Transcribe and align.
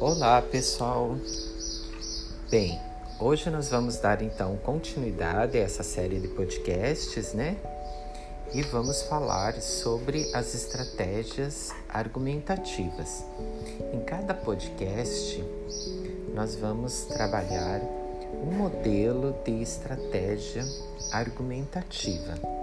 Olá, 0.00 0.40
pessoal. 0.40 1.16
Bem, 2.48 2.80
hoje 3.18 3.50
nós 3.50 3.68
vamos 3.68 3.96
dar 3.96 4.22
então 4.22 4.56
continuidade 4.58 5.58
a 5.58 5.60
essa 5.60 5.82
série 5.82 6.20
de 6.20 6.28
podcasts, 6.28 7.34
né? 7.34 7.56
E 8.54 8.62
vamos 8.62 9.02
falar 9.02 9.60
sobre 9.60 10.30
as 10.32 10.54
estratégias 10.54 11.70
argumentativas. 11.88 13.24
Em 13.92 13.98
cada 14.04 14.34
podcast, 14.34 15.44
nós 16.32 16.54
vamos 16.54 17.02
trabalhar 17.06 17.80
um 18.40 18.56
modelo 18.56 19.34
de 19.44 19.60
estratégia 19.60 20.64
argumentativa. 21.10 22.57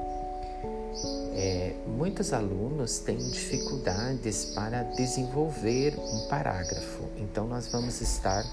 É, 1.37 1.73
muitos 1.85 2.31
alunos 2.31 2.99
têm 2.99 3.17
dificuldades 3.17 4.45
para 4.55 4.83
desenvolver 4.83 5.93
um 5.99 6.29
parágrafo, 6.29 7.03
então 7.17 7.45
nós 7.45 7.67
vamos 7.67 7.99
estar 7.99 8.45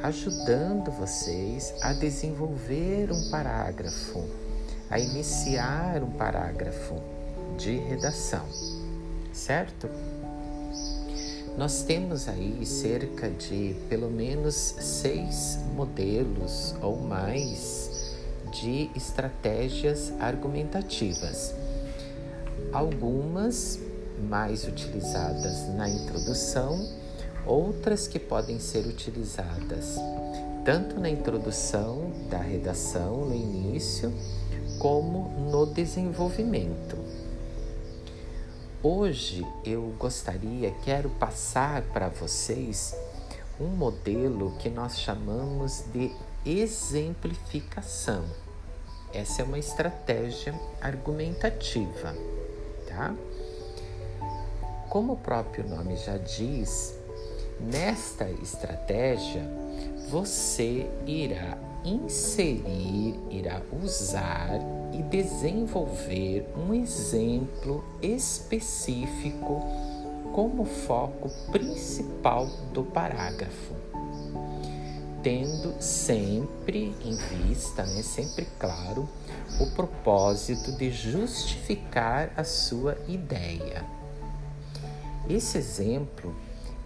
ajudando 0.00 0.92
vocês 0.92 1.74
a 1.82 1.92
desenvolver 1.92 3.10
um 3.10 3.28
parágrafo, 3.28 4.24
a 4.88 5.00
iniciar 5.00 6.00
um 6.04 6.12
parágrafo 6.12 6.94
de 7.58 7.76
redação, 7.76 8.46
certo? 9.32 9.90
Nós 11.58 11.82
temos 11.82 12.28
aí 12.28 12.64
cerca 12.64 13.28
de 13.28 13.74
pelo 13.88 14.12
menos 14.12 14.54
seis 14.54 15.58
modelos 15.74 16.72
ou 16.80 17.00
mais 17.00 18.14
de 18.52 18.92
estratégias 18.94 20.12
argumentativas 20.20 21.65
algumas 22.72 23.78
mais 24.28 24.64
utilizadas 24.64 25.68
na 25.74 25.88
introdução, 25.88 26.88
outras 27.46 28.08
que 28.08 28.18
podem 28.18 28.58
ser 28.58 28.86
utilizadas 28.86 29.98
tanto 30.66 30.98
na 30.98 31.08
introdução 31.08 32.10
da 32.28 32.38
redação, 32.38 33.24
no 33.24 33.34
início, 33.36 34.12
como 34.80 35.28
no 35.48 35.64
desenvolvimento. 35.64 36.98
Hoje 38.82 39.46
eu 39.64 39.94
gostaria, 39.96 40.72
quero 40.84 41.08
passar 41.08 41.82
para 41.82 42.08
vocês 42.08 42.96
um 43.60 43.68
modelo 43.68 44.56
que 44.58 44.68
nós 44.68 44.98
chamamos 44.98 45.84
de 45.92 46.10
exemplificação. 46.44 48.24
Essa 49.14 49.42
é 49.42 49.44
uma 49.44 49.60
estratégia 49.60 50.52
argumentativa 50.80 52.12
tá? 52.96 53.14
Como 54.88 55.12
o 55.12 55.16
próprio 55.16 55.68
nome 55.68 55.96
já 55.96 56.16
diz, 56.16 56.98
nesta 57.60 58.28
estratégia 58.42 59.42
você 60.08 60.88
irá 61.06 61.58
inserir, 61.84 63.14
irá 63.30 63.60
usar 63.82 64.58
e 64.92 65.02
desenvolver 65.02 66.48
um 66.56 66.72
exemplo 66.72 67.84
específico 68.00 69.60
como 70.32 70.64
foco 70.64 71.30
principal 71.50 72.46
do 72.72 72.82
parágrafo, 72.82 73.74
tendo 75.22 75.74
sempre 75.80 76.94
em 77.04 77.16
vista, 77.16 77.84
né, 77.84 78.02
sempre 78.02 78.46
claro, 78.58 79.08
o 79.60 79.66
propósito 79.70 80.72
de 80.72 80.90
justificar 80.90 82.32
a 82.36 82.44
sua 82.44 82.96
ideia. 83.08 83.84
Esse 85.28 85.58
exemplo 85.58 86.34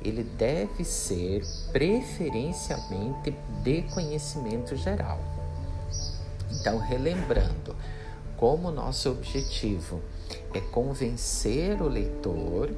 ele 0.02 0.24
deve 0.24 0.84
ser 0.84 1.44
preferencialmente 1.72 3.34
de 3.62 3.82
conhecimento 3.82 4.74
geral. 4.76 5.20
Então, 6.50 6.78
relembrando, 6.78 7.76
como 8.36 8.70
nosso 8.70 9.10
objetivo 9.10 10.00
é 10.52 10.60
convencer 10.60 11.80
o 11.80 11.88
leitor, 11.88 12.70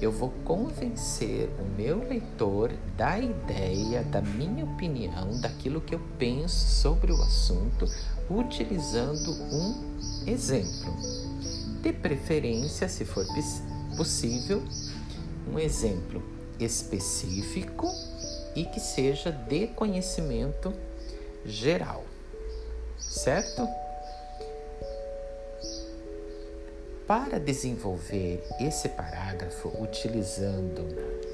eu 0.00 0.12
vou 0.12 0.30
convencer 0.44 1.48
o 1.58 1.64
meu 1.76 1.98
leitor 1.98 2.72
da 2.96 3.18
ideia, 3.18 4.02
da 4.04 4.20
minha 4.20 4.64
opinião, 4.64 5.40
daquilo 5.40 5.80
que 5.80 5.94
eu 5.94 6.00
penso 6.18 6.66
sobre 6.80 7.10
o 7.10 7.22
assunto, 7.22 7.86
utilizando 8.30 9.32
um 9.52 10.28
exemplo. 10.28 10.94
De 11.82 11.92
preferência, 11.92 12.88
se 12.88 13.04
for 13.04 13.26
possível, 13.96 14.62
um 15.52 15.58
exemplo 15.58 16.22
específico 16.58 17.88
e 18.54 18.64
que 18.64 18.80
seja 18.80 19.30
de 19.30 19.66
conhecimento 19.68 20.72
geral, 21.44 22.04
certo? 22.98 23.66
Para 27.06 27.38
desenvolver 27.38 28.42
esse 28.58 28.88
parágrafo 28.88 29.68
utilizando 29.80 30.84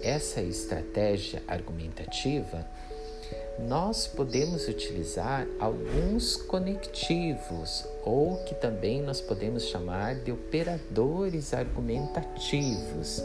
essa 0.03 0.43
estratégia 0.43 1.43
argumentativa, 1.49 2.67
nós 3.59 4.07
podemos 4.07 4.69
utilizar 4.69 5.47
alguns 5.59 6.37
conectivos 6.37 7.87
ou 8.05 8.37
que 8.45 8.55
também 8.55 9.01
nós 9.01 9.23
podemos 9.23 9.65
chamar 9.65 10.17
de 10.17 10.31
operadores 10.31 11.55
argumentativos, 11.55 13.23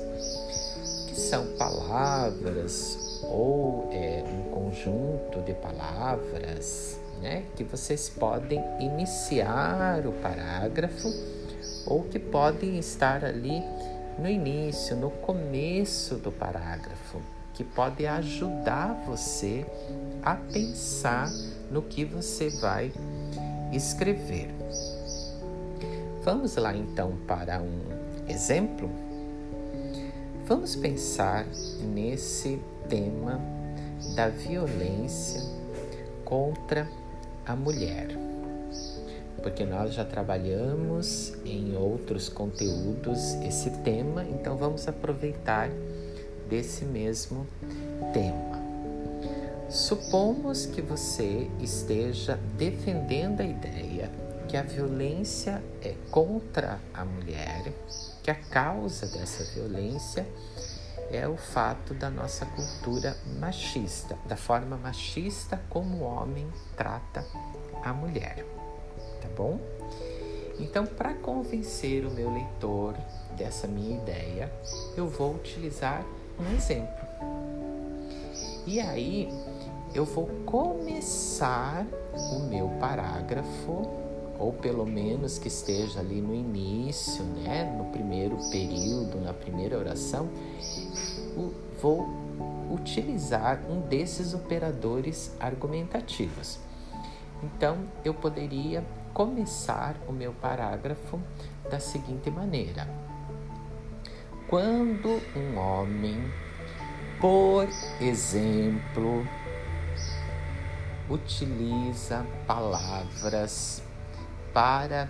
que 1.09 1.19
são 1.19 1.47
palavras 1.57 3.19
ou 3.23 3.89
é, 3.91 4.23
um 4.23 4.51
conjunto 4.51 5.41
de 5.41 5.53
palavras 5.53 6.97
né, 7.21 7.43
que 7.57 7.65
vocês 7.65 8.07
podem 8.07 8.63
iniciar 8.79 10.07
o 10.07 10.13
parágrafo 10.13 11.09
ou 11.85 12.03
que 12.03 12.19
podem 12.19 12.77
estar 12.77 13.23
ali 13.23 13.63
no 14.19 14.27
início, 14.27 14.95
no 14.95 15.09
começo 15.09 16.15
do 16.15 16.31
parágrafo, 16.31 17.21
que 17.53 17.63
pode 17.63 18.05
ajudar 18.05 18.93
você 19.05 19.65
a 20.23 20.35
pensar 20.35 21.31
no 21.71 21.81
que 21.81 22.03
você 22.03 22.49
vai 22.49 22.91
escrever. 23.71 24.49
Vamos 26.23 26.55
lá 26.55 26.75
então 26.75 27.17
para 27.27 27.61
um 27.61 27.79
exemplo? 28.27 28.89
Vamos 30.45 30.75
pensar 30.75 31.45
nesse 31.81 32.59
tema 32.89 33.39
da 34.15 34.29
violência 34.29 35.41
contra 36.23 36.87
a 37.45 37.55
mulher 37.55 38.26
porque 39.41 39.65
nós 39.65 39.93
já 39.93 40.03
trabalhamos 40.03 41.33
em 41.45 41.75
outros 41.75 42.29
conteúdos 42.29 43.33
esse 43.43 43.69
tema, 43.81 44.23
então 44.23 44.57
vamos 44.57 44.87
aproveitar 44.87 45.69
desse 46.49 46.85
mesmo 46.85 47.45
tema. 48.13 48.57
Supomos 49.69 50.65
que 50.65 50.81
você 50.81 51.49
esteja 51.59 52.39
defendendo 52.57 53.41
a 53.41 53.45
ideia 53.45 54.09
que 54.47 54.55
a 54.55 54.61
violência 54.61 55.61
é 55.81 55.93
contra 56.09 56.79
a 56.93 57.03
mulher, 57.03 57.73
que 58.23 58.31
a 58.31 58.35
causa 58.35 59.05
dessa 59.07 59.43
violência 59.53 60.25
é 61.11 61.27
o 61.27 61.35
fato 61.35 61.93
da 61.93 62.09
nossa 62.09 62.45
cultura 62.45 63.15
machista, 63.39 64.17
da 64.25 64.37
forma 64.37 64.77
machista 64.77 65.61
como 65.69 65.97
o 65.97 66.03
homem 66.03 66.47
trata 66.77 67.25
a 67.83 67.93
mulher 67.93 68.45
tá 69.21 69.27
bom? 69.35 69.59
Então, 70.59 70.85
para 70.85 71.13
convencer 71.13 72.05
o 72.05 72.11
meu 72.11 72.31
leitor 72.31 72.95
dessa 73.37 73.67
minha 73.67 73.95
ideia, 73.97 74.51
eu 74.95 75.07
vou 75.07 75.35
utilizar 75.35 76.03
um 76.39 76.55
exemplo. 76.55 77.05
E 78.65 78.79
aí, 78.79 79.29
eu 79.93 80.03
vou 80.03 80.27
começar 80.45 81.85
o 82.13 82.39
meu 82.39 82.69
parágrafo, 82.79 83.87
ou 84.39 84.53
pelo 84.53 84.85
menos 84.85 85.39
que 85.39 85.47
esteja 85.47 85.99
ali 85.99 86.21
no 86.21 86.33
início, 86.33 87.23
né, 87.23 87.63
no 87.77 87.85
primeiro 87.85 88.37
período, 88.51 89.19
na 89.21 89.33
primeira 89.33 89.77
oração, 89.77 90.27
vou 91.81 92.07
utilizar 92.71 93.61
um 93.69 93.79
desses 93.81 94.33
operadores 94.33 95.31
argumentativos. 95.39 96.59
Então, 97.43 97.77
eu 98.03 98.13
poderia 98.13 98.83
começar 99.13 99.95
o 100.07 100.11
meu 100.11 100.33
parágrafo 100.33 101.19
da 101.69 101.79
seguinte 101.79 102.29
maneira: 102.29 102.87
Quando 104.47 105.21
um 105.35 105.57
homem, 105.57 106.31
por 107.19 107.67
exemplo, 108.01 109.25
utiliza 111.09 112.25
palavras 112.45 113.81
para 114.53 115.09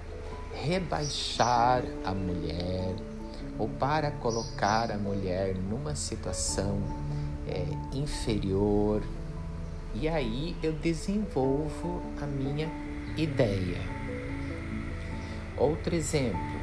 rebaixar 0.54 1.84
a 2.06 2.14
mulher 2.14 2.96
ou 3.58 3.68
para 3.68 4.12
colocar 4.12 4.92
a 4.92 4.98
mulher 4.98 5.56
numa 5.56 5.96
situação 5.96 6.80
é, 7.48 7.66
inferior. 7.96 9.02
E 9.94 10.08
aí 10.08 10.56
eu 10.62 10.74
desenvolvo 10.74 12.02
a 12.22 12.26
minha 12.26 12.70
ideia. 13.18 13.80
Outro 15.58 15.96
exemplo. 15.96 16.58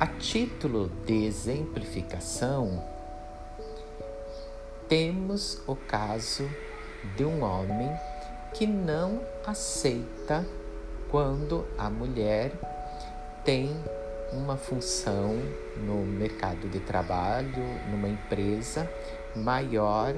A 0.00 0.06
título 0.06 0.90
de 1.06 1.24
exemplificação, 1.24 2.82
temos 4.88 5.62
o 5.66 5.76
caso 5.76 6.48
de 7.16 7.24
um 7.24 7.42
homem 7.42 7.90
que 8.52 8.66
não 8.66 9.20
aceita 9.46 10.46
quando 11.10 11.64
a 11.78 11.88
mulher 11.88 12.52
tem 13.44 13.70
uma 14.32 14.56
função 14.56 15.36
no 15.76 16.04
mercado 16.04 16.68
de 16.68 16.80
trabalho, 16.80 17.62
numa 17.90 18.08
empresa 18.08 18.90
maior 19.36 20.14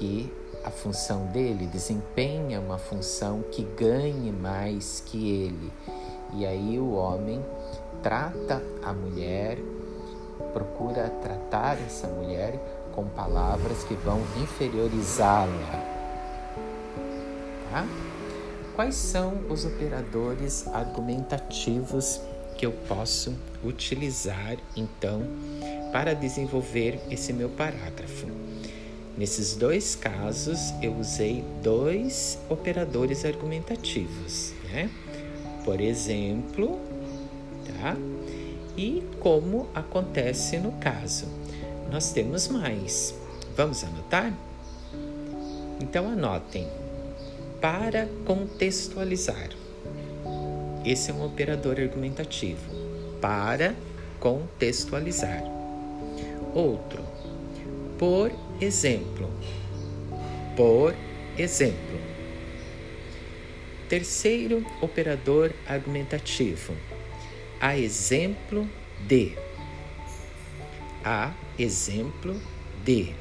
que 0.00 0.32
a 0.64 0.70
função 0.70 1.26
dele, 1.26 1.66
desempenha 1.66 2.58
uma 2.58 2.78
função 2.78 3.42
que 3.52 3.62
ganhe 3.76 4.32
mais 4.32 5.02
que 5.04 5.30
ele. 5.30 5.70
E 6.34 6.46
aí 6.46 6.78
o 6.78 6.92
homem 6.92 7.44
trata 8.02 8.62
a 8.82 8.92
mulher, 8.92 9.58
procura 10.54 11.10
tratar 11.22 11.76
essa 11.86 12.06
mulher 12.08 12.58
com 12.94 13.04
palavras 13.08 13.84
que 13.84 13.94
vão 13.94 14.20
inferiorizá-la. 14.42 16.00
Tá? 17.70 17.86
Quais 18.74 18.94
são 18.94 19.34
os 19.50 19.66
operadores 19.66 20.66
argumentativos 20.68 22.20
que 22.56 22.64
eu 22.64 22.72
posso 22.88 23.34
utilizar 23.62 24.56
então 24.74 25.22
para 25.92 26.14
desenvolver 26.14 26.98
esse 27.10 27.32
meu 27.32 27.50
parágrafo? 27.50 28.26
Nesses 29.20 29.54
dois 29.54 29.94
casos, 29.94 30.72
eu 30.80 30.94
usei 30.94 31.44
dois 31.62 32.38
operadores 32.48 33.26
argumentativos, 33.26 34.54
né? 34.72 34.88
Por 35.62 35.78
exemplo, 35.78 36.80
tá? 37.66 37.98
E 38.78 39.02
como 39.20 39.68
acontece 39.74 40.56
no 40.56 40.72
caso 40.72 41.26
nós 41.92 42.12
temos 42.12 42.48
mais. 42.48 43.14
Vamos 43.54 43.84
anotar? 43.84 44.32
Então 45.78 46.08
anotem. 46.08 46.66
Para 47.60 48.08
contextualizar. 48.24 49.50
Esse 50.82 51.10
é 51.10 51.14
um 51.14 51.26
operador 51.26 51.78
argumentativo. 51.78 52.70
Para 53.20 53.74
contextualizar. 54.18 55.42
Outro. 56.54 57.04
Por 57.98 58.32
exemplo. 58.60 59.30
Por 60.56 60.94
exemplo. 61.38 61.98
Terceiro 63.88 64.64
operador 64.80 65.52
argumentativo. 65.66 66.74
A 67.60 67.76
exemplo 67.76 68.68
de. 69.06 69.32
A 71.04 71.32
exemplo 71.58 72.36
de. 72.84 73.14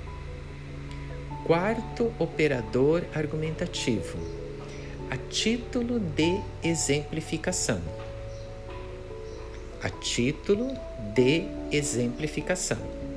Quarto 1.45 2.13
operador 2.19 3.03
argumentativo, 3.15 4.19
a 5.09 5.18
título 5.18 6.00
de 6.00 6.39
exemplificação. 6.63 7.81
A 9.81 9.89
título 9.89 10.68
de 11.15 11.47
exemplificação. 11.71 13.08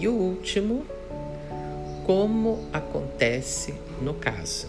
E 0.00 0.08
o 0.08 0.14
último, 0.14 0.86
como 2.06 2.66
acontece 2.72 3.74
no 4.00 4.14
caso. 4.14 4.66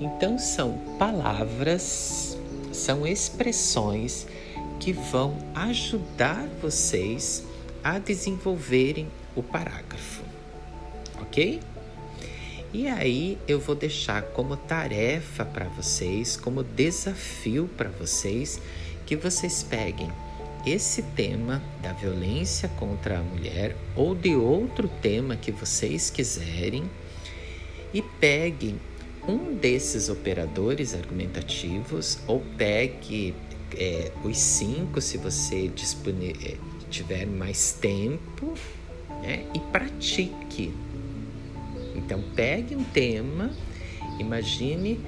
Então, 0.00 0.38
são 0.38 0.78
palavras, 0.98 2.38
são 2.72 3.06
expressões 3.06 4.26
que 4.78 4.94
vão 4.94 5.36
ajudar 5.54 6.48
vocês 6.62 7.44
a 7.84 7.98
desenvolverem 7.98 9.08
o 9.36 9.42
parágrafo, 9.42 10.22
ok? 11.20 11.60
E 12.72 12.88
aí 12.88 13.36
eu 13.46 13.60
vou 13.60 13.74
deixar 13.74 14.22
como 14.22 14.56
tarefa 14.56 15.44
para 15.44 15.66
vocês, 15.66 16.34
como 16.34 16.64
desafio 16.64 17.68
para 17.76 17.90
vocês, 17.90 18.58
que 19.04 19.16
vocês 19.16 19.62
peguem 19.62 20.10
esse 20.66 21.02
tema 21.02 21.62
da 21.82 21.92
violência 21.92 22.68
contra 22.68 23.18
a 23.18 23.22
mulher 23.22 23.76
ou 23.96 24.14
de 24.14 24.34
outro 24.34 24.88
tema 25.00 25.36
que 25.36 25.50
vocês 25.50 26.10
quiserem 26.10 26.84
e 27.92 28.02
peguem 28.02 28.78
um 29.26 29.54
desses 29.54 30.08
operadores 30.08 30.94
argumentativos 30.94 32.18
ou 32.26 32.42
pegue 32.56 33.34
é, 33.76 34.10
os 34.24 34.38
cinco, 34.38 35.00
se 35.00 35.18
você 35.18 35.70
é, 36.44 36.56
tiver 36.90 37.26
mais 37.26 37.72
tempo, 37.72 38.54
né? 39.22 39.46
e 39.54 39.60
pratique. 39.72 40.72
Então, 41.94 42.22
pegue 42.34 42.74
um 42.74 42.84
tema, 42.84 43.50
imagine 44.18 45.00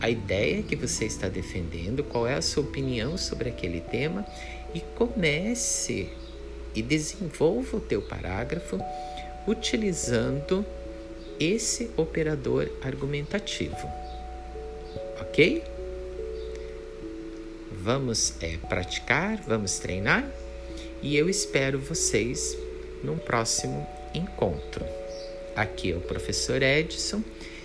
a 0.00 0.08
ideia 0.08 0.62
que 0.62 0.74
você 0.74 1.04
está 1.04 1.28
defendendo, 1.28 2.02
qual 2.02 2.26
é 2.26 2.34
a 2.34 2.42
sua 2.42 2.62
opinião 2.62 3.16
sobre 3.16 3.48
aquele 3.48 3.80
tema 3.80 4.26
e 4.74 4.80
comece 4.96 6.08
e 6.74 6.82
desenvolva 6.82 7.76
o 7.76 7.80
teu 7.80 8.02
parágrafo 8.02 8.78
utilizando 9.46 10.64
esse 11.38 11.90
operador 11.96 12.70
argumentativo. 12.82 13.90
Ok? 15.20 15.62
vamos 17.82 18.34
é, 18.40 18.56
praticar, 18.68 19.40
vamos 19.46 19.78
treinar 19.78 20.28
e 21.02 21.16
eu 21.16 21.28
espero 21.28 21.78
vocês 21.78 22.56
num 23.02 23.16
próximo 23.16 23.86
encontro. 24.14 24.84
Aqui 25.56 25.92
é 25.92 25.96
o 25.96 26.00
professor 26.00 26.62
Edson, 26.62 27.22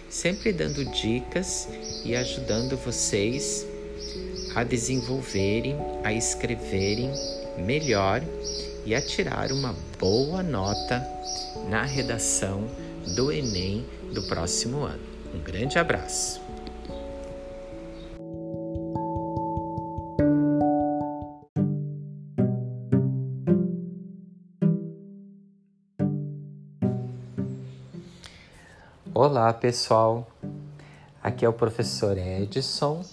sempre 0.09 0.53
dando 0.53 0.85
dicas 0.85 1.67
e 2.03 2.15
ajudando 2.15 2.77
vocês 2.77 3.65
a 4.55 4.63
desenvolverem, 4.63 5.75
a 6.01 6.13
escreverem 6.13 7.11
melhor 7.57 8.21
e 8.85 8.95
a 8.95 9.01
tirar 9.01 9.51
uma 9.51 9.75
boa 9.99 10.41
nota 10.41 11.05
na 11.69 11.83
redação 11.83 12.65
do 13.15 13.33
Enem 13.33 13.85
do 14.13 14.23
próximo 14.23 14.83
ano. 14.83 15.03
Um 15.33 15.39
grande 15.41 15.77
abraço! 15.77 16.41
Olá 29.13 29.51
pessoal, 29.53 30.27
aqui 31.21 31.45
é 31.45 31.49
o 31.49 31.53
professor 31.53 32.17
Edson 32.17 33.03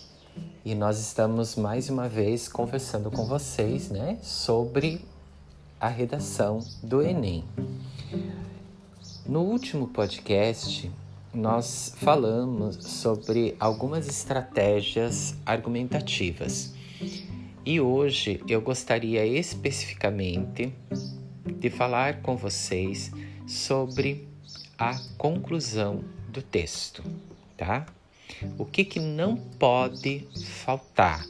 e 0.64 0.74
nós 0.74 1.00
estamos 1.00 1.56
mais 1.56 1.90
uma 1.90 2.08
vez 2.08 2.46
conversando 2.46 3.10
com 3.10 3.24
vocês 3.24 3.90
né, 3.90 4.18
sobre 4.22 5.04
a 5.80 5.88
redação 5.88 6.60
do 6.82 7.02
Enem. 7.02 7.44
No 9.26 9.40
último 9.40 9.88
podcast, 9.88 10.90
nós 11.34 11.92
falamos 11.96 12.76
sobre 12.76 13.56
algumas 13.58 14.06
estratégias 14.06 15.34
argumentativas 15.44 16.72
e 17.64 17.80
hoje 17.80 18.40
eu 18.46 18.60
gostaria 18.60 19.26
especificamente 19.26 20.72
de 21.58 21.70
falar 21.70 22.22
com 22.22 22.36
vocês 22.36 23.10
sobre 23.46 24.28
a 24.78 24.96
conclusão 25.18 26.04
do 26.28 26.40
texto, 26.40 27.02
tá? 27.56 27.86
O 28.58 28.64
que, 28.64 28.84
que 28.84 29.00
não 29.00 29.36
pode 29.36 30.26
faltar? 30.64 31.26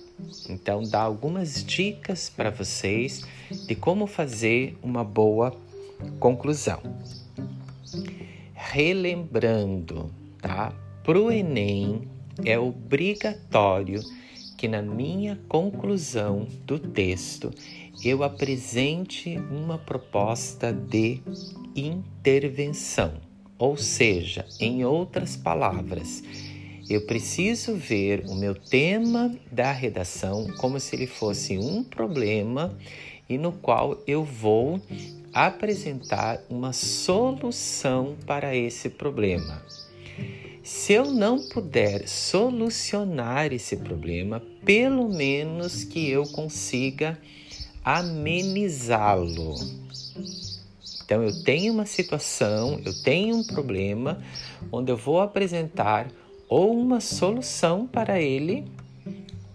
Então, 0.48 0.82
dá 0.82 1.02
algumas 1.02 1.64
dicas 1.64 2.30
para 2.30 2.50
vocês 2.50 3.24
de 3.66 3.74
como 3.74 4.06
fazer 4.06 4.76
uma 4.82 5.04
boa 5.04 5.54
conclusão. 6.18 6.80
Relembrando, 8.54 10.10
tá? 10.40 10.72
Para 11.02 11.20
o 11.20 11.30
Enem 11.30 12.08
é 12.44 12.58
obrigatório 12.58 14.00
que 14.56 14.68
na 14.68 14.80
minha 14.80 15.38
conclusão 15.48 16.46
do 16.64 16.78
texto 16.78 17.50
eu 18.04 18.22
apresente 18.22 19.36
uma 19.50 19.76
proposta 19.76 20.72
de 20.72 21.20
intervenção. 21.74 23.14
Ou 23.58 23.76
seja, 23.76 24.46
em 24.60 24.84
outras 24.84 25.36
palavras, 25.36 26.22
eu 26.88 27.00
preciso 27.02 27.74
ver 27.74 28.24
o 28.26 28.34
meu 28.34 28.54
tema 28.54 29.34
da 29.50 29.72
redação 29.72 30.48
como 30.58 30.78
se 30.80 30.96
ele 30.96 31.06
fosse 31.06 31.58
um 31.58 31.82
problema 31.82 32.76
e 33.28 33.38
no 33.38 33.52
qual 33.52 34.02
eu 34.06 34.24
vou 34.24 34.80
apresentar 35.32 36.40
uma 36.50 36.72
solução 36.72 38.16
para 38.26 38.54
esse 38.54 38.90
problema. 38.90 39.64
Se 40.62 40.92
eu 40.92 41.06
não 41.06 41.38
puder 41.48 42.06
solucionar 42.06 43.52
esse 43.52 43.76
problema, 43.76 44.42
pelo 44.64 45.08
menos 45.08 45.84
que 45.84 46.08
eu 46.08 46.24
consiga 46.28 47.18
amenizá-lo. 47.84 49.54
Então, 51.04 51.22
eu 51.22 51.42
tenho 51.42 51.72
uma 51.72 51.84
situação, 51.84 52.80
eu 52.84 52.94
tenho 53.02 53.36
um 53.36 53.44
problema, 53.44 54.22
onde 54.70 54.92
eu 54.92 54.96
vou 54.96 55.20
apresentar 55.20 56.08
ou 56.52 56.78
uma 56.78 57.00
solução 57.00 57.86
para 57.86 58.20
ele, 58.20 58.70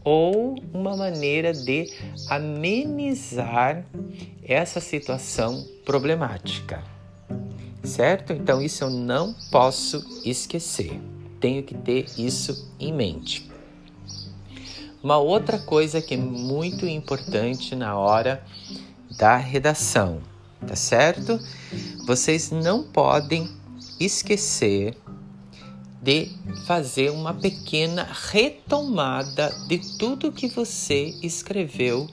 ou 0.04 0.56
uma 0.74 0.98
maneira 0.98 1.54
de 1.54 1.94
amenizar 2.27 3.86
essa 4.44 4.80
situação 4.80 5.63
problemática. 5.86 6.84
Certo? 7.84 8.34
Então, 8.34 8.60
isso 8.60 8.84
eu 8.84 8.89
não 8.89 9.36
posso 9.51 10.04
esquecer. 10.25 11.00
Tenho 11.39 11.62
que 11.62 11.75
ter 11.75 12.08
isso 12.18 12.74
em 12.80 12.92
mente. 12.92 13.48
Uma 15.04 15.20
outra 15.20 15.60
coisa 15.60 16.01
que 16.01 16.16
é 16.16 16.18
muito 16.18 16.88
importante 16.88 17.75
na 17.75 17.96
hora 17.96 18.44
da 19.20 19.38
redação, 19.38 20.20
tá 20.66 20.75
certo? 20.75 21.39
Vocês 22.08 22.50
não 22.50 22.82
podem 22.82 23.48
esquecer 24.00 24.98
de 26.08 26.30
fazer 26.66 27.12
uma 27.12 27.34
pequena 27.34 28.08
retomada 28.32 29.54
de 29.68 29.98
tudo 29.98 30.32
que 30.32 30.48
você 30.48 31.14
escreveu 31.22 32.08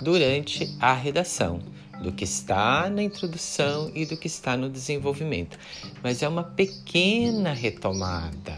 durante 0.00 0.72
a 0.78 0.92
redação, 0.92 1.58
do 2.00 2.12
que 2.12 2.22
está 2.22 2.88
na 2.88 3.02
introdução 3.02 3.90
e 3.92 4.06
do 4.06 4.16
que 4.16 4.28
está 4.28 4.56
no 4.56 4.70
desenvolvimento. 4.70 5.58
Mas 6.00 6.22
é 6.22 6.28
uma 6.28 6.44
pequena 6.44 7.52
retomada, 7.52 8.56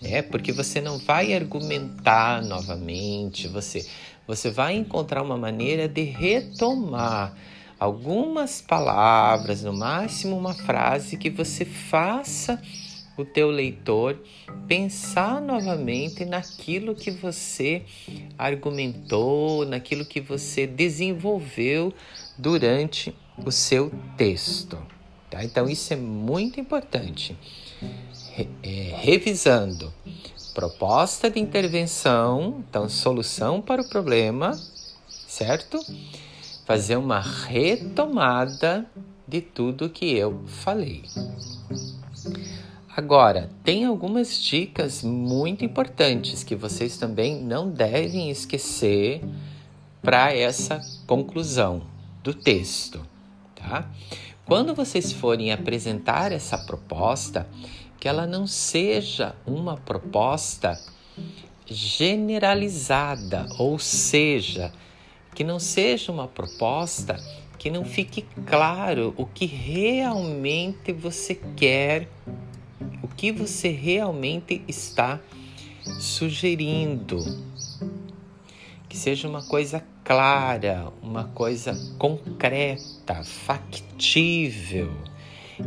né? 0.00 0.22
Porque 0.22 0.52
você 0.52 0.80
não 0.80 0.98
vai 0.98 1.34
argumentar 1.34 2.40
novamente, 2.40 3.48
você 3.48 3.84
você 4.24 4.52
vai 4.52 4.76
encontrar 4.76 5.22
uma 5.22 5.36
maneira 5.36 5.88
de 5.88 6.02
retomar 6.02 7.34
algumas 7.80 8.60
palavras, 8.60 9.64
no 9.64 9.72
máximo 9.72 10.38
uma 10.38 10.54
frase 10.54 11.16
que 11.16 11.28
você 11.28 11.64
faça 11.64 12.62
o 13.22 13.24
teu 13.24 13.50
leitor 13.50 14.18
pensar 14.66 15.40
novamente 15.40 16.24
naquilo 16.24 16.94
que 16.94 17.10
você 17.10 17.82
argumentou, 18.36 19.66
naquilo 19.66 20.04
que 20.04 20.20
você 20.20 20.66
desenvolveu 20.66 21.92
durante 22.36 23.14
o 23.44 23.50
seu 23.50 23.92
texto. 24.16 24.78
Tá? 25.30 25.44
Então, 25.44 25.68
isso 25.68 25.92
é 25.92 25.96
muito 25.96 26.60
importante. 26.60 27.36
Re 28.32 28.48
é, 28.62 28.94
revisando, 28.96 29.92
proposta 30.54 31.28
de 31.28 31.40
intervenção, 31.40 32.64
então, 32.68 32.88
solução 32.88 33.60
para 33.60 33.82
o 33.82 33.88
problema, 33.88 34.58
certo? 35.26 35.78
Fazer 36.64 36.96
uma 36.96 37.20
retomada 37.20 38.86
de 39.26 39.40
tudo 39.40 39.90
que 39.90 40.16
eu 40.16 40.42
falei. 40.46 41.02
Agora, 42.98 43.48
tem 43.62 43.84
algumas 43.84 44.42
dicas 44.42 45.04
muito 45.04 45.64
importantes 45.64 46.42
que 46.42 46.56
vocês 46.56 46.96
também 46.98 47.40
não 47.40 47.70
devem 47.70 48.28
esquecer 48.28 49.22
para 50.02 50.34
essa 50.34 50.80
conclusão 51.06 51.82
do 52.24 52.34
texto, 52.34 53.00
tá? 53.54 53.88
Quando 54.44 54.74
vocês 54.74 55.12
forem 55.12 55.52
apresentar 55.52 56.32
essa 56.32 56.58
proposta, 56.58 57.46
que 58.00 58.08
ela 58.08 58.26
não 58.26 58.48
seja 58.48 59.32
uma 59.46 59.76
proposta 59.76 60.76
generalizada, 61.66 63.46
ou 63.60 63.78
seja, 63.78 64.72
que 65.36 65.44
não 65.44 65.60
seja 65.60 66.10
uma 66.10 66.26
proposta 66.26 67.16
que 67.58 67.70
não 67.70 67.84
fique 67.84 68.22
claro 68.44 69.14
o 69.16 69.24
que 69.24 69.46
realmente 69.46 70.92
você 70.92 71.36
quer 71.36 72.08
o 73.02 73.08
que 73.08 73.32
você 73.32 73.68
realmente 73.68 74.62
está 74.68 75.20
sugerindo. 75.98 77.18
Que 78.88 78.96
seja 78.96 79.28
uma 79.28 79.42
coisa 79.42 79.84
clara, 80.04 80.90
uma 81.02 81.24
coisa 81.24 81.74
concreta, 81.98 83.22
factível. 83.22 84.90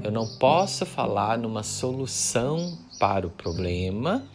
Eu 0.04 0.12
não 0.12 0.26
posso 0.38 0.86
falar 0.86 1.38
numa 1.38 1.64
solução 1.64 2.78
para 3.00 3.28
o 3.28 3.30
problema, 3.30 4.26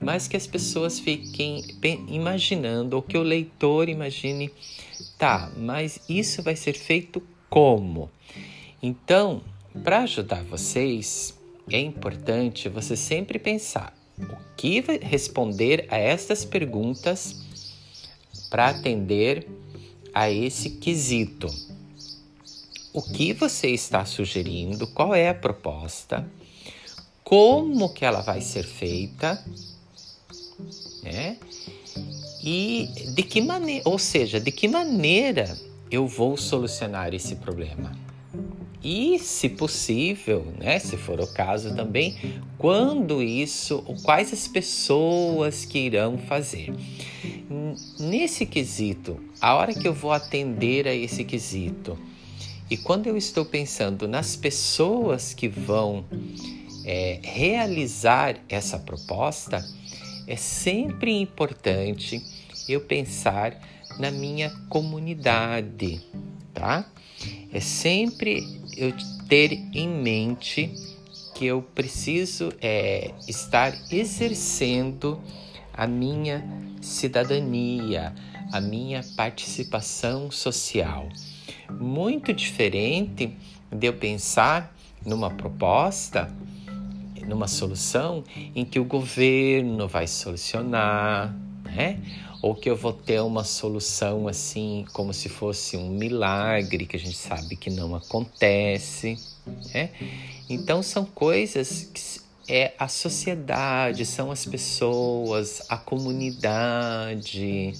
mas 0.00 0.28
que 0.28 0.36
as 0.36 0.46
pessoas 0.46 0.98
fiquem 0.98 1.64
imaginando, 2.08 2.96
ou 2.96 3.02
que 3.02 3.16
o 3.16 3.22
leitor 3.22 3.88
imagine, 3.88 4.52
tá, 5.18 5.50
mas 5.56 6.00
isso 6.08 6.42
vai 6.42 6.54
ser 6.54 6.74
feito 6.74 7.22
como? 7.48 8.10
Então, 8.82 9.42
para 9.82 10.00
ajudar 10.00 10.44
vocês, 10.44 11.39
é 11.70 11.78
importante 11.80 12.68
você 12.68 12.96
sempre 12.96 13.38
pensar 13.38 13.94
o 14.18 14.36
que 14.56 14.80
responder 15.02 15.86
a 15.88 15.96
estas 15.96 16.44
perguntas 16.44 17.36
para 18.50 18.68
atender 18.68 19.48
a 20.12 20.30
esse 20.30 20.70
quesito. 20.70 21.46
O 22.92 23.00
que 23.00 23.32
você 23.32 23.68
está 23.68 24.04
sugerindo? 24.04 24.86
Qual 24.88 25.14
é 25.14 25.28
a 25.28 25.34
proposta? 25.34 26.28
Como 27.22 27.92
que 27.94 28.04
ela 28.04 28.20
vai 28.20 28.40
ser 28.40 28.64
feita? 28.64 29.42
Né? 31.02 31.38
E 32.42 32.88
de 33.14 33.22
que 33.22 33.40
maneira, 33.40 33.88
ou 33.88 33.98
seja, 33.98 34.40
de 34.40 34.50
que 34.50 34.66
maneira 34.66 35.56
eu 35.90 36.06
vou 36.06 36.36
solucionar 36.36 37.14
esse 37.14 37.36
problema? 37.36 38.09
E, 38.82 39.18
se 39.18 39.48
possível, 39.48 40.46
né, 40.58 40.78
se 40.78 40.96
for 40.96 41.20
o 41.20 41.26
caso 41.26 41.74
também, 41.74 42.16
quando 42.56 43.22
isso, 43.22 43.82
quais 44.02 44.32
as 44.32 44.48
pessoas 44.48 45.66
que 45.66 45.78
irão 45.78 46.16
fazer. 46.16 46.72
Nesse 47.98 48.46
quesito, 48.46 49.20
a 49.40 49.54
hora 49.54 49.74
que 49.74 49.86
eu 49.86 49.92
vou 49.92 50.12
atender 50.12 50.88
a 50.88 50.94
esse 50.94 51.24
quesito, 51.24 51.98
e 52.70 52.76
quando 52.76 53.06
eu 53.06 53.16
estou 53.16 53.44
pensando 53.44 54.08
nas 54.08 54.34
pessoas 54.36 55.34
que 55.34 55.48
vão 55.48 56.04
é, 56.84 57.18
realizar 57.22 58.36
essa 58.48 58.78
proposta, 58.78 59.62
é 60.26 60.36
sempre 60.36 61.20
importante 61.20 62.22
eu 62.68 62.80
pensar 62.80 63.60
na 63.98 64.10
minha 64.10 64.50
comunidade, 64.68 66.00
tá? 66.54 66.88
É 67.52 67.58
sempre 67.58 68.59
eu 68.76 68.92
ter 69.28 69.52
em 69.72 69.88
mente 69.88 70.72
que 71.34 71.46
eu 71.46 71.62
preciso 71.62 72.52
é, 72.60 73.12
estar 73.26 73.74
exercendo 73.90 75.20
a 75.72 75.86
minha 75.86 76.44
cidadania, 76.80 78.14
a 78.52 78.60
minha 78.60 79.02
participação 79.16 80.30
social. 80.30 81.08
Muito 81.70 82.32
diferente 82.32 83.34
de 83.72 83.86
eu 83.86 83.94
pensar 83.94 84.74
numa 85.04 85.30
proposta, 85.30 86.30
numa 87.26 87.48
solução 87.48 88.24
em 88.54 88.64
que 88.64 88.78
o 88.78 88.84
governo 88.84 89.86
vai 89.88 90.06
solucionar, 90.06 91.34
né? 91.64 91.98
Ou 92.42 92.54
que 92.54 92.70
eu 92.70 92.76
vou 92.76 92.92
ter 92.92 93.20
uma 93.20 93.44
solução 93.44 94.26
assim, 94.26 94.86
como 94.92 95.12
se 95.12 95.28
fosse 95.28 95.76
um 95.76 95.90
milagre, 95.90 96.86
que 96.86 96.96
a 96.96 96.98
gente 96.98 97.16
sabe 97.16 97.56
que 97.56 97.70
não 97.70 97.94
acontece. 97.94 99.18
Né? 99.74 99.90
Então, 100.48 100.82
são 100.82 101.04
coisas 101.04 101.88
que 101.92 102.20
é 102.52 102.74
a 102.78 102.88
sociedade, 102.88 104.04
são 104.06 104.30
as 104.30 104.44
pessoas, 104.44 105.62
a 105.68 105.76
comunidade. 105.76 107.72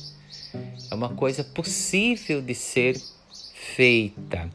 É 0.90 0.94
uma 0.94 1.08
coisa 1.08 1.42
possível 1.42 2.42
de 2.42 2.54
ser 2.54 3.00
feita, 3.74 4.50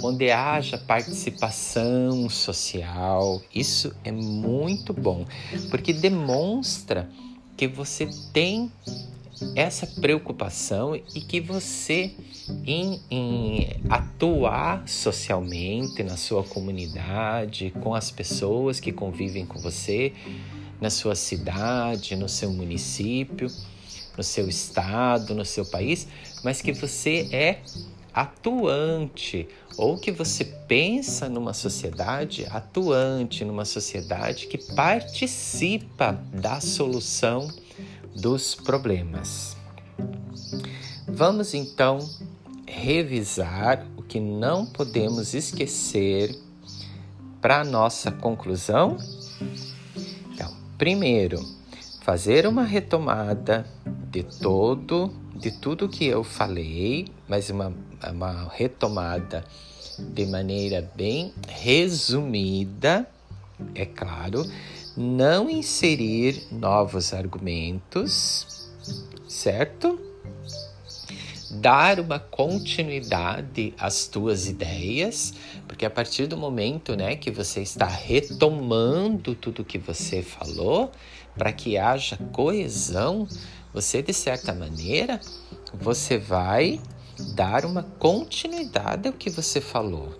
onde 0.00 0.30
haja 0.30 0.78
participação 0.78 2.30
social. 2.30 3.42
Isso 3.54 3.94
é 4.04 4.12
muito 4.12 4.92
bom, 4.92 5.26
porque 5.70 5.92
demonstra 5.92 7.10
que 7.56 7.66
você 7.66 8.08
tem 8.32 8.70
essa 9.54 9.86
preocupação 9.86 10.94
e 10.96 11.20
que 11.20 11.40
você, 11.40 12.12
em, 12.64 13.00
em, 13.10 13.80
atuar 13.88 14.86
socialmente 14.88 16.02
na 16.02 16.16
sua 16.16 16.42
comunidade, 16.42 17.72
com 17.82 17.94
as 17.94 18.10
pessoas 18.10 18.80
que 18.80 18.92
convivem 18.92 19.46
com 19.46 19.58
você, 19.58 20.12
na 20.80 20.90
sua 20.90 21.14
cidade, 21.14 22.16
no 22.16 22.28
seu 22.28 22.52
município, 22.52 23.50
no 24.16 24.22
seu 24.22 24.48
estado, 24.48 25.34
no 25.34 25.44
seu 25.44 25.64
país, 25.64 26.08
mas 26.42 26.60
que 26.60 26.72
você 26.72 27.28
é 27.32 27.60
atuante 28.12 29.48
ou 29.76 29.96
que 29.96 30.10
você 30.10 30.44
pensa 30.44 31.28
numa 31.28 31.54
sociedade 31.54 32.44
atuante, 32.50 33.44
numa 33.44 33.64
sociedade 33.64 34.48
que 34.48 34.58
participa 34.74 36.12
da 36.32 36.60
solução 36.60 37.48
dos 38.20 38.54
problemas. 38.54 39.56
Vamos 41.06 41.54
então 41.54 41.98
revisar 42.66 43.86
o 43.96 44.02
que 44.02 44.20
não 44.20 44.66
podemos 44.66 45.34
esquecer 45.34 46.36
para 47.40 47.64
nossa 47.64 48.10
conclusão. 48.10 48.96
Então, 50.32 50.54
primeiro, 50.76 51.40
fazer 52.02 52.46
uma 52.46 52.64
retomada 52.64 53.66
de 54.10 54.22
todo, 54.22 55.12
de 55.34 55.50
tudo 55.50 55.88
que 55.88 56.06
eu 56.06 56.24
falei, 56.24 57.08
mas 57.28 57.50
uma, 57.50 57.72
uma 58.12 58.48
retomada 58.52 59.44
de 59.98 60.26
maneira 60.26 60.90
bem 60.94 61.32
resumida, 61.48 63.08
é 63.74 63.84
claro, 63.84 64.44
não 64.98 65.48
inserir 65.48 66.42
novos 66.50 67.14
argumentos, 67.14 68.68
certo? 69.28 69.96
Dar 71.52 72.00
uma 72.00 72.18
continuidade 72.18 73.72
às 73.78 74.08
tuas 74.08 74.48
ideias, 74.48 75.32
porque 75.68 75.86
a 75.86 75.90
partir 75.90 76.26
do 76.26 76.36
momento, 76.36 76.96
né, 76.96 77.14
que 77.14 77.30
você 77.30 77.62
está 77.62 77.86
retomando 77.86 79.36
tudo 79.36 79.64
que 79.64 79.78
você 79.78 80.20
falou, 80.20 80.90
para 81.36 81.52
que 81.52 81.78
haja 81.78 82.16
coesão, 82.32 83.28
você 83.72 84.02
de 84.02 84.12
certa 84.12 84.52
maneira, 84.52 85.20
você 85.72 86.18
vai 86.18 86.80
dar 87.36 87.64
uma 87.64 87.84
continuidade 87.84 89.06
ao 89.06 89.14
que 89.14 89.30
você 89.30 89.60
falou. 89.60 90.12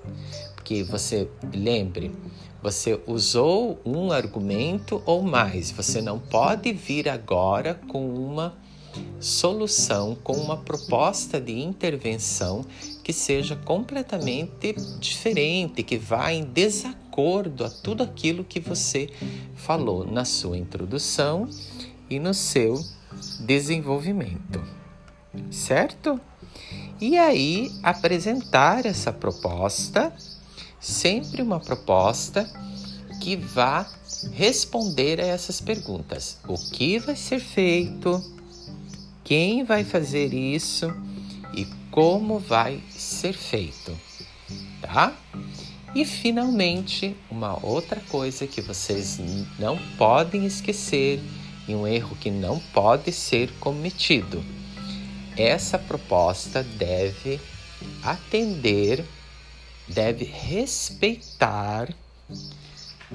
Porque 0.55 0.85
você 0.85 1.29
lembre, 1.53 2.13
você 2.62 3.00
usou 3.07 3.81
um 3.85 4.11
argumento 4.11 5.03
ou 5.07 5.23
mais. 5.23 5.71
Você 5.71 6.00
não 6.00 6.19
pode 6.19 6.73
vir 6.73 7.09
agora 7.09 7.75
com 7.75 8.09
uma 8.09 8.57
solução, 9.21 10.17
com 10.23 10.33
uma 10.33 10.57
proposta 10.57 11.41
de 11.41 11.59
intervenção 11.61 12.65
que 13.03 13.12
seja 13.12 13.57
completamente 13.57 14.75
diferente, 14.99 15.83
que 15.83 15.97
vá 15.97 16.33
em 16.33 16.45
desacordo 16.45 17.65
a 17.65 17.71
tudo 17.71 18.03
aquilo 18.03 18.45
que 18.45 18.61
você 18.61 19.09
falou 19.55 20.05
na 20.05 20.25
sua 20.25 20.57
introdução 20.59 21.49
e 22.11 22.19
no 22.19 22.35
seu 22.35 22.83
desenvolvimento. 23.41 24.62
Certo? 25.50 26.21
E 27.00 27.17
aí 27.17 27.71
apresentar 27.83 28.85
essa 28.85 29.12
proposta, 29.12 30.12
sempre 30.81 31.43
uma 31.43 31.61
proposta 31.61 32.49
que 33.21 33.37
vá 33.37 33.87
responder 34.33 35.21
a 35.21 35.27
essas 35.27 35.61
perguntas: 35.61 36.39
o 36.47 36.57
que 36.57 36.99
vai 36.99 37.17
ser 37.17 37.41
feito, 37.41 38.23
quem 39.25 39.65
vai 39.65 39.85
fazer 39.85 40.33
isso? 40.33 40.93
E 41.55 41.67
como 41.91 42.39
vai 42.39 42.81
ser 42.91 43.33
feito, 43.33 43.99
tá? 44.81 45.17
E 45.95 46.05
finalmente, 46.05 47.17
uma 47.31 47.59
outra 47.65 48.01
coisa 48.09 48.47
que 48.47 48.61
vocês 48.61 49.19
não 49.59 49.79
podem 49.97 50.45
esquecer 50.45 51.21
e 51.67 51.75
um 51.75 51.87
erro 51.87 52.17
que 52.17 52.31
não 52.31 52.61
pode 52.73 53.11
ser 53.11 53.51
cometido. 53.59 54.45
Essa 55.37 55.79
proposta 55.79 56.63
deve 56.63 57.41
atender, 58.03 59.05
deve 59.88 60.24
respeitar 60.24 61.94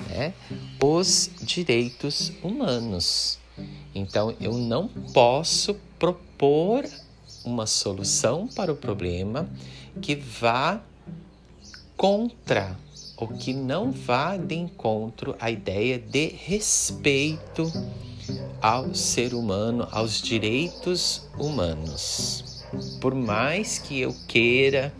né, 0.09 0.33
os 0.81 1.29
direitos 1.41 2.31
humanos. 2.41 3.39
Então, 3.93 4.36
eu 4.39 4.53
não 4.53 4.88
posso 4.88 5.75
propor 5.99 6.86
uma 7.45 7.67
solução 7.67 8.47
para 8.47 8.71
o 8.71 8.75
problema 8.75 9.47
que 10.01 10.15
vá 10.15 10.81
contra 11.95 12.77
ou 13.15 13.27
que 13.27 13.53
não 13.53 13.91
vá 13.91 14.36
de 14.36 14.55
encontro 14.55 15.36
à 15.39 15.51
ideia 15.51 15.99
de 15.99 16.27
respeito 16.27 17.71
ao 18.62 18.95
ser 18.95 19.33
humano, 19.33 19.88
aos 19.91 20.21
direitos 20.21 21.27
humanos. 21.38 22.65
Por 22.99 23.13
mais 23.13 23.77
que 23.77 23.99
eu 23.99 24.15
queira, 24.27 24.93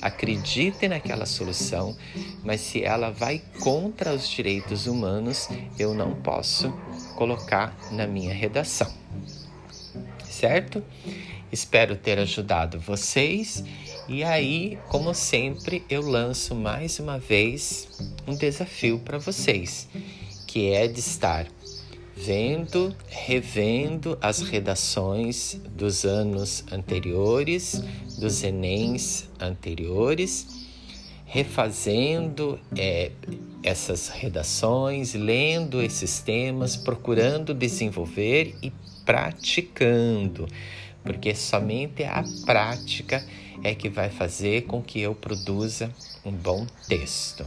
acredite 0.00 0.88
naquela 0.88 1.26
solução, 1.26 1.96
mas 2.44 2.60
se 2.60 2.82
ela 2.82 3.10
vai 3.10 3.42
contra 3.60 4.14
os 4.14 4.28
direitos 4.28 4.86
humanos, 4.86 5.48
eu 5.78 5.94
não 5.94 6.14
posso 6.14 6.70
colocar 7.14 7.76
na 7.90 8.06
minha 8.06 8.34
redação. 8.34 8.92
Certo? 10.28 10.82
Espero 11.50 11.96
ter 11.96 12.18
ajudado 12.18 12.78
vocês. 12.78 13.64
E 14.08 14.22
aí, 14.22 14.78
como 14.88 15.14
sempre, 15.14 15.84
eu 15.88 16.02
lanço 16.02 16.54
mais 16.54 16.98
uma 16.98 17.18
vez 17.18 17.88
um 18.26 18.34
desafio 18.34 18.98
para 18.98 19.18
vocês, 19.18 19.88
que 20.46 20.70
é 20.72 20.86
de 20.86 21.00
estar 21.00 21.46
vendo, 22.16 22.96
revendo 23.08 24.16
as 24.22 24.40
redações 24.40 25.60
dos 25.76 26.04
anos 26.06 26.64
anteriores, 26.72 27.82
dos 28.18 28.42
Enems 28.42 29.28
anteriores, 29.38 30.46
refazendo 31.26 32.58
é, 32.76 33.10
essas 33.62 34.08
redações, 34.08 35.12
lendo 35.12 35.82
esses 35.82 36.20
temas, 36.20 36.74
procurando 36.74 37.52
desenvolver 37.52 38.54
e 38.62 38.72
praticando, 39.04 40.48
porque 41.04 41.34
somente 41.34 42.02
a 42.02 42.24
prática 42.46 43.24
é 43.62 43.74
que 43.74 43.90
vai 43.90 44.08
fazer 44.08 44.62
com 44.62 44.82
que 44.82 45.00
eu 45.00 45.14
produza 45.14 45.92
um 46.24 46.32
bom 46.32 46.66
texto. 46.88 47.44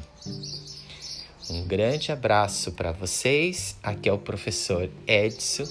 Um 1.50 1.66
grande 1.66 2.12
abraço 2.12 2.74
para 2.74 2.92
vocês. 2.92 3.76
Aqui 3.82 4.08
é 4.08 4.14
o 4.14 4.20
professor 4.20 4.88
Edson 5.08 5.64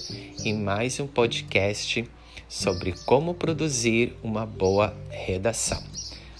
e 0.43 0.51
mais 0.51 0.99
um 0.99 1.07
podcast 1.07 2.03
sobre 2.49 2.93
como 3.05 3.33
produzir 3.33 4.13
uma 4.21 4.45
boa 4.45 4.93
redação. 5.09 5.81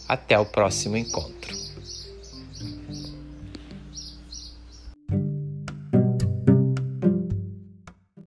Até 0.10 0.38
o 0.38 0.46
próximo 0.46 0.98
encontro. 0.98 1.69